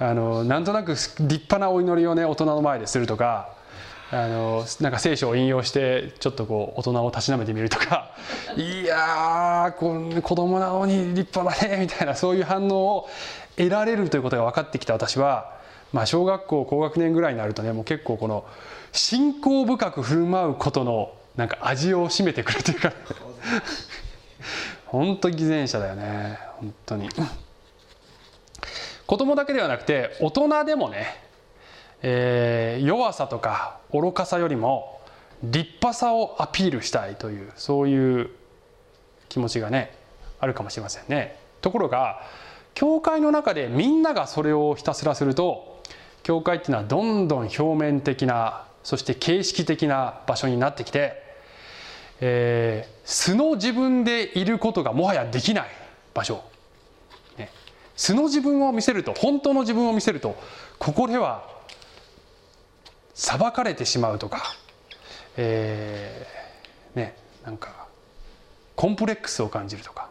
[0.00, 3.57] あのなんとなく立派なお祈りをね大人の前でするとか
[4.10, 8.14] あのなんか聖書を引用してちょっとこう大人をたしなめてみるとか。
[8.56, 13.08] いやー子供なのに立派だねみたいなそういう反応を
[13.56, 15.52] 得られるということが分かってきた私は、
[15.92, 18.44] まあ、小学校高学年ぐらいになるとねもう結構この
[18.92, 22.92] 信仰深く振る舞うことのなんか味を占めてくるというか。
[24.86, 27.08] 本当偽善者だよね本当に。
[29.06, 31.27] 子供だけではなくて大人でもね
[32.02, 35.00] えー、弱さとか愚かさよりも
[35.42, 38.30] 立派さをアピールしたいというそういう
[39.28, 39.94] 気持ちがね
[40.40, 41.38] あるかもしれませんね。
[41.60, 42.22] ところが
[42.74, 45.82] 教会の中でみんながそれをひたすらすると
[46.22, 51.22] 教会っていうのはどんどん表面的なそして形式的な場所になってきて、
[52.20, 55.68] えー、素の自分でいることがもはやできない
[56.14, 56.42] 場所、
[57.36, 57.50] ね、
[57.96, 60.36] 素の自分を見せると本当の自分を見せると
[60.78, 61.57] ここでは
[63.18, 64.54] 裁かれてしまうとか、
[65.36, 67.88] えー、ねなんか
[68.76, 70.08] コンプレックスを感じるとか、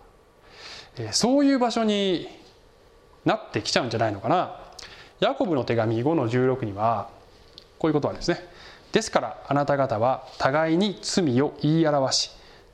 [0.98, 2.28] えー、そういう場所に
[3.24, 4.60] なってきちゃうんじゃないのかな。
[5.22, 7.10] ヤコブの手紙5の16には
[7.80, 8.46] こういうことなんですね。
[8.91, 12.32] ですからあなた方は互いに罪を言い表し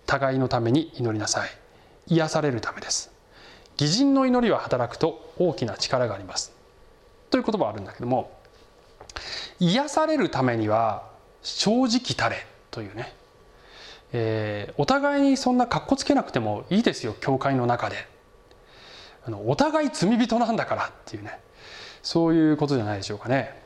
[0.08, 1.50] 互いのために祈りなさい。
[2.08, 3.12] 癒されるためです。
[3.80, 6.54] 義人の祈りは働くと大きな力があります。
[7.30, 8.43] という言葉があるんだけども
[9.60, 11.04] 癒されるためには
[11.42, 13.14] 正直たれというね、
[14.14, 18.12] えー、お互いにそんなかっこつけなくてもいいですよ教会の中で。
[19.26, 21.40] あのお互い罪人なんだからっていうね。
[22.02, 23.64] そういうことじゃないでしょうかね。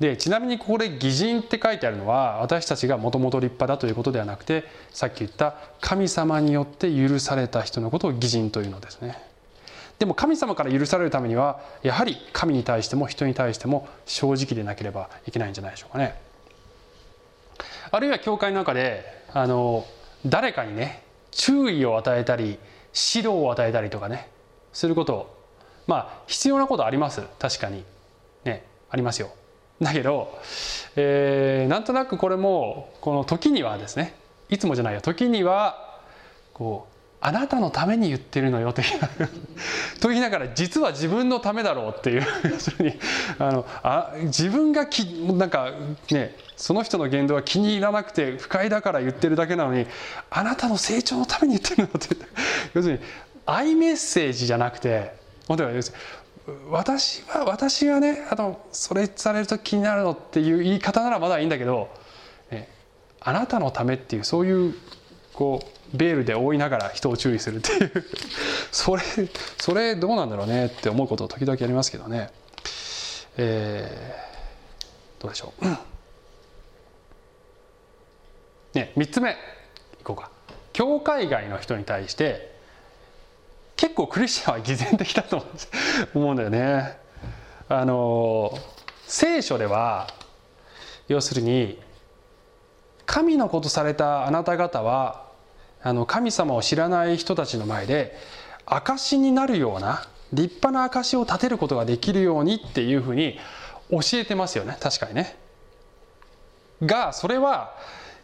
[0.00, 9.18] でちなみにここで「義人」って書いてあるのは私たちがもともと立派だということではなくてさっき言った神様によって許された人のことを義人というのですね。
[9.98, 16.20] でも神様から許されるためにはやはり神に対しても人に対しても正直でなければいけないんじゃないでしょうかね。
[17.90, 19.86] あるいは教会の中であの
[20.26, 22.58] 誰かにね注意を与えたり
[23.14, 24.28] 指導を与えたりとかね
[24.72, 25.34] すること
[25.86, 27.84] まあ必要なことあります確かに
[28.44, 29.30] ねありますよ。
[29.80, 30.38] だけど、
[30.96, 34.14] えー、なんとなくこれもこの時にはですね
[34.48, 36.00] いつもじゃないよ時には
[36.54, 36.95] こう
[37.26, 38.82] あなたのために言ってるのよと
[40.00, 42.26] と言いながら実は自分のためだろうっていう。
[42.44, 43.00] 要するに
[43.40, 45.72] あのあ自分がきなんか
[46.12, 49.88] ねその人の言動は気に入らなくて不快だから言ってるだけなのに
[50.30, 52.16] あなたの成長のために言ってるのって。
[52.74, 53.00] 要するに
[53.44, 55.12] 愛メッセージじゃなくて
[56.70, 61.88] 私は私がねあのそれされると気になるのっていう言い方ならまだいいんだけど、
[62.52, 62.68] ね、
[63.20, 64.74] あなたのためっていうそういう
[65.36, 67.92] こうベールで覆いながら人を注意するっていう。
[68.72, 69.02] それ
[69.58, 72.30] それどうなんだろうねって思うこと時々ありますけどね。
[73.36, 75.64] えー、どうでしょう、
[78.74, 79.32] ね3つ目。
[79.32, 79.34] い
[80.02, 80.30] こうか。
[80.72, 82.56] 教会外の人に対して
[83.76, 85.44] 結構クリスチャンは偽善的だと
[86.14, 86.98] 思うんだよね。
[87.68, 88.56] あの
[89.06, 90.08] 聖書では
[91.08, 91.78] 要するに
[93.04, 95.25] 神のことされたあなた方は
[95.86, 98.18] あの神様を知らない人たちの前で
[98.66, 103.38] 証になるような立派な証を立てることができるようにっていうふうに
[103.92, 105.36] 教えてますよね確かにね。
[106.82, 107.76] がそれは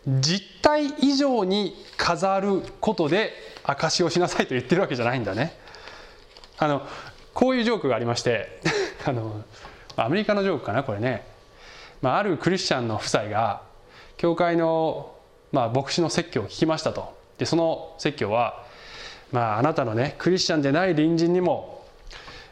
[0.04, 5.56] 実体以上に飾ることで証をしなさいと言ってるわけじゃないんだね。
[6.58, 6.82] あの
[7.32, 8.60] こういうジョークがありまして
[9.06, 9.40] あの
[9.94, 11.24] アメリカのジョークかなこれね、
[12.00, 13.62] まあ、あるクリスチャンの夫妻が
[14.16, 15.14] 教会の、
[15.52, 18.64] まあ、牧師の説教を聞きましたとでその説教は、
[19.32, 21.84] まあ、あなたのねクリスチャンでない隣人にも、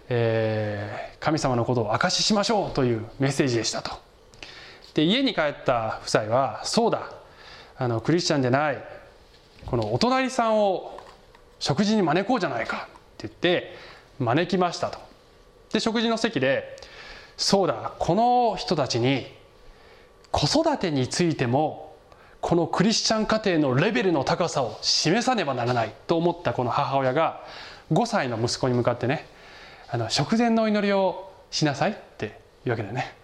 [0.09, 3.92] えー、神様のことを証ししましょうというメッセージでしたと。
[4.94, 7.12] で家に帰った夫妻はそうだ
[7.79, 8.83] あのクリスチャンでない
[9.66, 10.98] このお隣さんを
[11.61, 13.76] 食事に招こうじゃないかって言って
[14.18, 14.98] 招きましたと。
[15.72, 16.76] で食事の席で
[17.37, 19.29] そうだこの人たちに
[20.33, 21.89] 子育てについても
[22.40, 27.44] このクリスチャン家庭のレベルの高さを示さねばならないと思ったこの母親が
[27.92, 29.26] 5歳の息子に向かってね
[29.88, 33.14] あの食前の祈りをしなさいっていうわけだよね。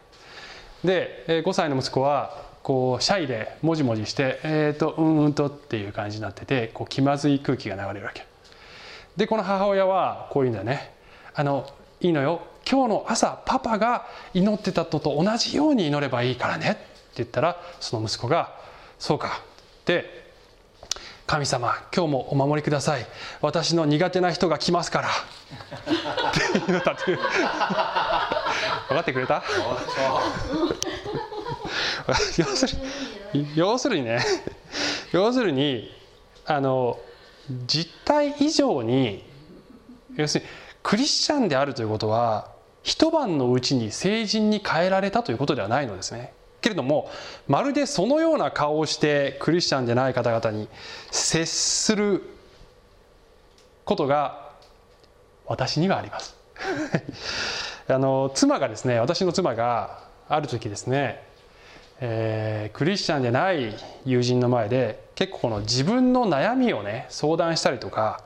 [0.84, 8.26] で5歳の息子はこうシャイでもじもじして「えーとうんうんと」っていう感じになっててこう気まずい空気が流れるわけ。
[9.16, 10.92] でこの母親はこういうんだよね。
[11.34, 11.66] あの
[12.00, 12.42] いいのよ。
[12.68, 16.80] 今日の朝パパが祈ってたとと同じように祈ればいいからねって
[17.18, 18.54] 言ったらその息子が
[18.98, 19.40] 「そうか」
[19.82, 20.26] って
[21.26, 23.06] 「神様今日もお守りください。
[23.40, 25.08] 私の苦手な人が来ますから」
[26.30, 27.16] って祈ったって。
[28.88, 29.42] 分かってくれた？
[32.38, 32.78] 要する
[33.32, 34.24] に要するにね。
[35.12, 35.92] 要するに
[36.44, 36.98] あの
[37.66, 39.24] 実態以上に
[40.16, 40.50] 要するに
[40.82, 42.50] クリスチャンであるということは
[42.82, 46.32] 一晩のうちに成人に変えられたということではないのですね。
[46.60, 47.10] けれども
[47.46, 50.68] まるでそのような顔をしてクリスチャンでない方々に
[51.10, 52.22] 接する
[53.84, 54.50] ことが
[55.46, 56.34] 私にはあります。
[57.88, 61.22] あの妻がですね私の妻がある時ですね、
[62.00, 68.22] えー、クリスチャンでない友人の前で結構この自分の悩みをね相談したりとか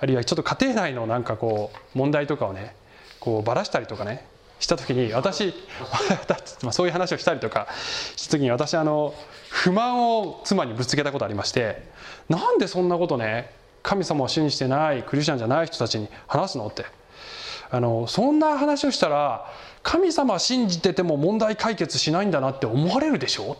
[0.00, 2.74] あるいはちょっと家庭内のなんかこう問題とかをね
[3.20, 4.26] こうばらしたりとかね
[4.58, 5.54] した時に私
[6.72, 7.68] そういう話をしたりとか
[8.16, 9.14] した時に私あの
[9.50, 11.82] 不満を妻にぶつけたことありまして
[12.28, 13.50] なんでそんなことね
[13.82, 16.84] 神様を信じてないクリスチャンじゃない人たちに話すのって。
[17.68, 19.44] あのそんな話をしたら
[19.82, 23.54] 神様信じてても問題解決しないんだなって思われるでしょ？
[23.54, 23.56] っ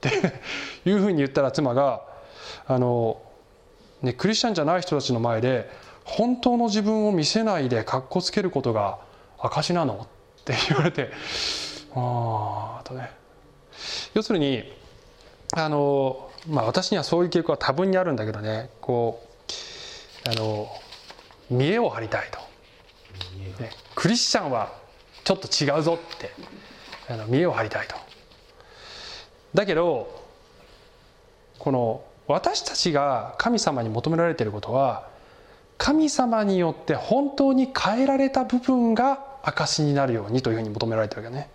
[0.00, 0.32] て
[0.88, 2.02] いうふうに言ったら妻が
[2.68, 3.20] あの、
[4.00, 5.68] ね、クリスチャンじゃない人たちの前で
[6.04, 8.98] 本当の自分を見せないでかっこつけることが
[9.40, 10.06] 証なの？
[10.52, 11.10] って言われて
[11.94, 13.10] ああとね。
[14.14, 14.64] 要するに
[15.54, 18.70] あの、まあ、私にはそういう傾向は多分にあるんだけどね。
[18.80, 19.22] こ
[20.26, 20.68] うあの
[21.50, 22.38] 見栄を張りたいと、
[23.62, 24.72] ね、クリスチャンは
[25.24, 26.32] ちょっと違うぞって。
[27.10, 27.96] あの見栄を張りたいと。
[29.54, 30.24] だけど
[31.58, 35.08] この私たちが神様に求められていることは
[35.78, 41.50] 神様によって本当に変えられた部分が証になるようにというふうに求められてるわけね。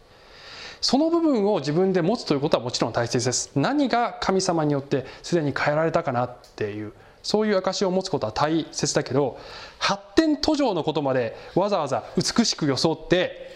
[0.82, 3.52] その部分を自分で持つということはもちろん大切です。
[3.56, 6.92] 何が神様によってすでに変えられたかなっていう
[7.24, 9.40] そういう証を持つことは大切だけど
[9.80, 13.50] 発展途上のことまでわざわざ美しく装って、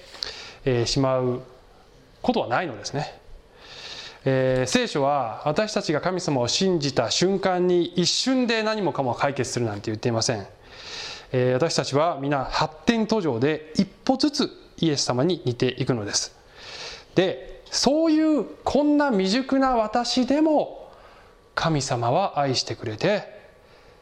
[0.63, 1.41] えー、しまう
[2.21, 3.19] ことはないのですね、
[4.23, 10.47] えー、聖書は私たちが神様を信じた瞬間に一瞬で何もかも解決するなんて言っていません。
[11.31, 16.35] え私たちは皆発展途上で一歩ずつイエス様に似ていくのです。
[17.15, 20.91] でそういうこんな未熟な私でも
[21.55, 23.23] 神様は愛してくれて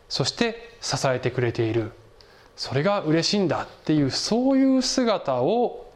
[0.09, 1.91] そして支えてくれている。
[2.55, 5.91] それが嬉しいんだっていうそういう姿を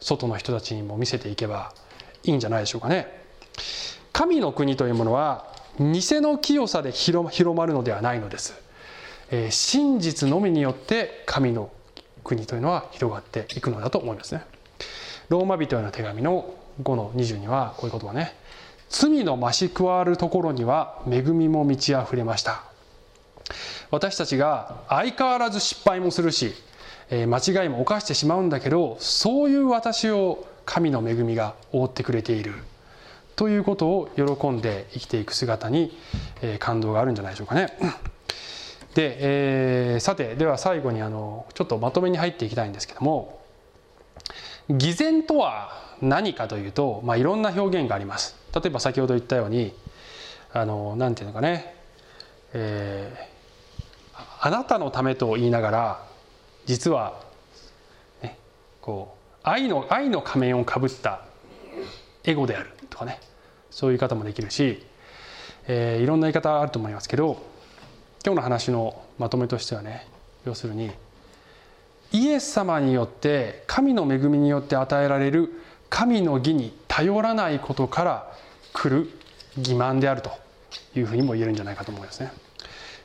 [0.00, 1.72] 外の人たちにも見せていけば
[2.22, 3.24] いいんじゃないでしょうかね。
[4.12, 8.65] 神の国というものは偽の清さで広まるのではないのです。
[9.30, 11.70] え真実のみによって神の
[12.22, 14.42] 国というのは広がっていくのだと思いますね。
[15.28, 18.34] ローマ人への手紙の5の20にはこういう言葉ね
[18.88, 22.62] 「罪の増し加わるところには恵みも満ち溢れました」
[23.90, 26.54] 私たちが相変わらず失敗もするし、
[27.08, 32.54] え間違いも犯してしまうんだけどそういう私を神の恵みが覆ってくれている
[33.36, 35.96] ということを喜んで生きていく姿に、
[36.42, 37.76] え感動があるんじゃないでしょうかね。
[38.96, 43.42] で、えー、さてでは最後にあのちょっとまとめに入っていきたいんですけども
[44.70, 45.70] 偽善とは
[46.00, 48.36] 何かというと、まあ、いろんな表現があります。
[48.54, 49.74] 例えば先ほど言ったように
[50.50, 51.74] あのなんていうのかね、
[52.54, 56.06] えー、あなたのためと言いながら
[56.64, 57.20] 実は、
[58.22, 58.38] ね、
[58.80, 61.20] こう愛の愛の仮面をかぶった
[62.24, 63.20] エゴであるとかね
[63.70, 64.82] そういう言い方もできるし、
[65.68, 67.55] えー、いろんな言い方あると思いますけど
[68.26, 70.04] 今日の話のまとめとしてはね
[70.44, 70.90] 要するに
[72.10, 75.52] イエス様によって神の恵みによって与えられる
[75.88, 78.32] 神の義に頼らないことから
[78.72, 79.08] 来る
[79.60, 80.32] 欺瞞であると
[80.96, 82.32] いうふうにも言えるんじゃないかと思いますね。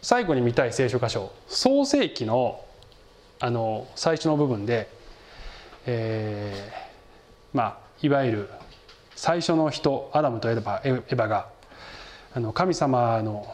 [0.01, 2.59] 最後に見たい聖書箇所創世記の
[3.39, 4.89] あの最初の部分で、
[5.85, 8.49] えー、まあいわゆる
[9.15, 11.47] 最初の人アダムとエヴァが
[12.33, 13.45] あの神様の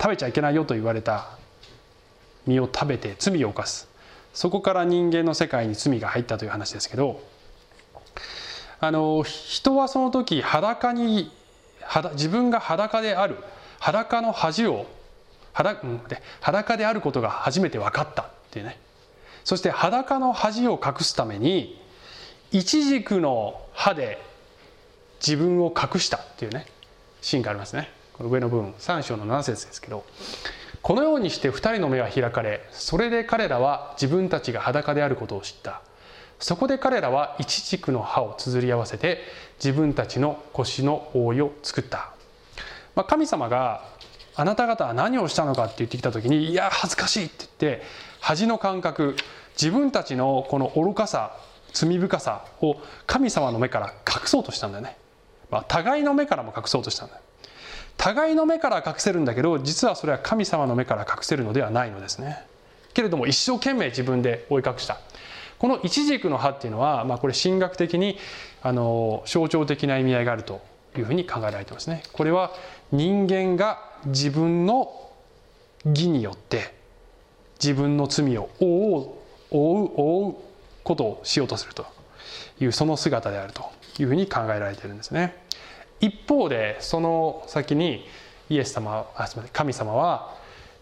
[0.00, 1.30] 食べちゃいけないよと言われた
[2.46, 3.88] 実を食べて罪を犯す。
[4.32, 7.22] そこから人間の世界に罪が入ったという話ですけど
[8.80, 11.32] あの人はその時裸に
[12.12, 13.38] 自分が裸である
[13.80, 14.86] 裸の恥を
[15.54, 18.78] 裸で裸であることが初めて分かったっていうね。
[19.44, 21.80] そして裸の恥を隠すために
[22.50, 24.22] イチジクの歯で
[25.20, 26.66] 自分を隠したっていうね
[27.22, 27.90] シーンがありますね。
[28.16, 30.04] この上の部分3章の7節ですけど
[30.82, 35.82] このようにして2人の目は開かれそれで彼らは自分たちが裸であることを知った。
[36.38, 39.22] そこで彼らはイチジクの葉を綴り合わせて
[39.58, 42.12] 自分たちの腰の覆いを作った、
[42.94, 43.84] まあ、神様が
[44.34, 47.82] あなた方は何をしたのかって言ってきた時にいや恥ずかしいって言って
[48.20, 49.16] 恥の感覚
[49.60, 51.38] 自分たちのこの愚かさ
[51.72, 54.98] 罪深さを神様の目から隠そうとしたんだよね、
[55.50, 57.22] まあ、互いの目からも隠そうとしたんだよ。
[57.96, 62.44] 互いの目から隠せるんだけど実はそれは神様の目から隠せるのではないのですね
[62.94, 64.98] けれども一生懸命自分で追い隠した
[65.58, 68.18] このイチジクの葉っていうのは、まあ、これ神学的に
[68.62, 70.60] あの象徴的な意味合いがあると
[70.96, 72.02] いうふうに考えられてますね。
[72.12, 72.52] これは
[72.92, 75.10] 人間が自分の
[75.84, 76.74] 義によって
[77.60, 80.34] 自分の罪を覆う覆う覆う
[80.82, 81.86] ことをしようとすると
[82.60, 85.45] いうその姿であるというふうに考えられているんですね。
[86.00, 88.06] 一方でその先に
[88.48, 90.36] イエス様あすみません神様は、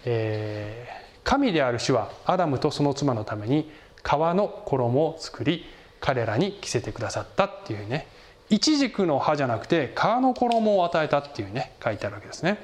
[0.04, 3.70] えー、神である主はアダムとその妻のために
[4.02, 5.64] 革の衣を作り
[6.00, 8.06] 彼らに着せてくださったっていうね
[8.50, 12.58] イチジクの葉じゃなくて革の衣を与えたっていうね書いてあるわけですね。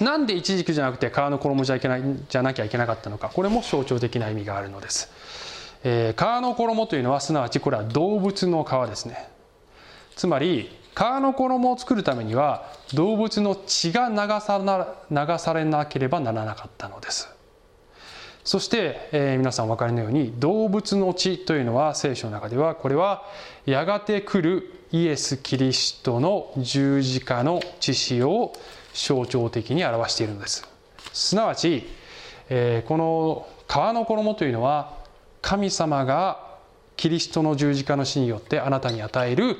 [0.00, 5.10] なんでイチジクじゃなくて革の衣じゃいけないじゃなきゃいけなかったのかこれも象徴的な意味があるのです。
[5.84, 9.28] えー、革の衣というのはすなわちこれは動物の皮ですね。
[10.16, 17.28] つまり革の衣を作るためには動物の血が流さな流されなければならなかったのです。
[18.44, 23.24] そして、えー、皆さんお分かりのように動物の血というのは聖書の中ではこれは
[23.64, 28.52] やがて来るイエス・キリストの十字架の血潮を
[28.92, 30.68] 象徴的に表しているのです
[31.14, 31.88] すなわち、
[32.50, 34.98] えー、この皮の衣というのは
[35.40, 36.54] 神様が
[36.96, 39.56] キリストの十字架の死によってあなたに与える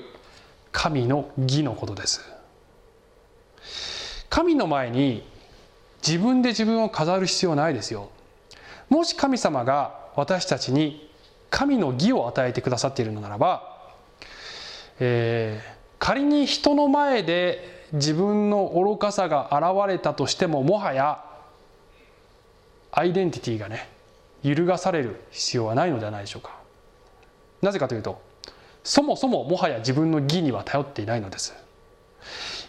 [0.75, 2.20] 神の義のことです。
[4.29, 5.22] 神の前に
[6.07, 8.11] 自分で自分を飾る必要ないですよ。
[8.91, 11.09] もし神様が私たちに
[11.49, 13.79] 神の義を与えてくださっているのならば、
[14.99, 21.25] えー、仮に人の前で自分の愚かさが現れたとしてももはや
[22.91, 23.89] アイデンティティがね
[24.43, 26.59] 揺るがされる必要はないのではないでしょうか。
[27.62, 28.34] なぜかというと
[28.85, 31.55] そもそももはや自分の義には頼っていないのです。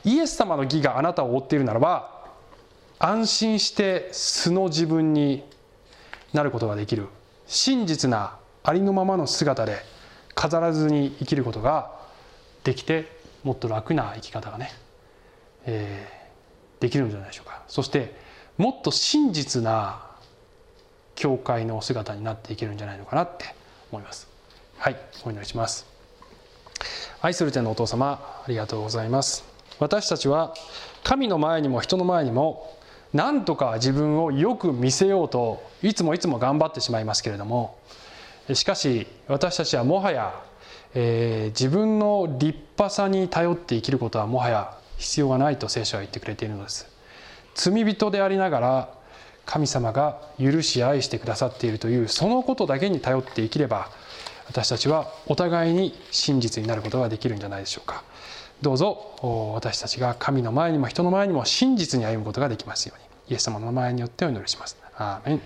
[0.06, 2.26] イエス様の義があなたを覆っているならば
[3.00, 5.44] 安心して素の自分に
[6.34, 7.08] なることができる。
[7.48, 9.78] 真実なありのままの姿で
[10.34, 11.92] 飾らずに生きることが
[12.64, 14.72] できてもっと楽な生き方がね、
[15.66, 17.62] えー、できるんじゃないでしょうか。
[17.68, 18.16] そして
[18.58, 20.02] もっと真実な
[21.16, 23.54] 教会の姿になっていけるんじゃないのかなって
[23.92, 24.28] 思います。
[24.78, 25.95] はいお祈りします。
[27.22, 29.44] 愛する天のお父様ありがとうございます。
[29.80, 30.54] 私たちは
[31.04, 32.76] 神の前にも人の前にも
[33.14, 37.78] なんとか自分をよく見せようといつもいつも頑張ってしまいますけれども
[38.54, 40.44] しかし私たちはもはや、
[40.94, 46.88] えー、自分の立派さに頼って生きることはもはや必要がないと聖書は言ってくれているのです。
[47.54, 48.94] 罪人でありながら
[49.46, 53.90] 神様が許し愛してくださっているというそのことだけに頼って生きれば
[54.48, 58.04] 私たちはお互いに真実になることができるんじゃないでしょうか。
[58.62, 64.78] どうぞ私たちが神の前にも人の前にも真実に歩むことができますようにイエス様の名前によってお祈りします。
[64.98, 65.42] アーメン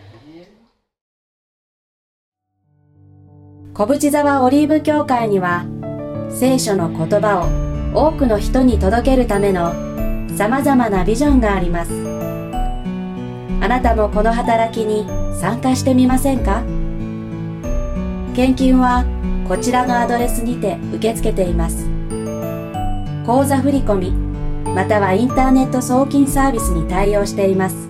[3.74, 5.66] 小淵沢オリーブ教会には
[6.30, 7.40] 聖書の言葉
[7.94, 9.74] を多くの人に届けるための
[10.38, 11.92] さまざまなビジョンがあります
[13.62, 15.06] あなたもこの働きに
[15.40, 16.62] 参加してみませんか？
[18.40, 19.04] 献金は
[19.50, 21.90] こちらのアドレスにて受け付けています。
[23.26, 24.14] 口座振込
[24.74, 27.90] またはインターネット送金サービスに対応しています。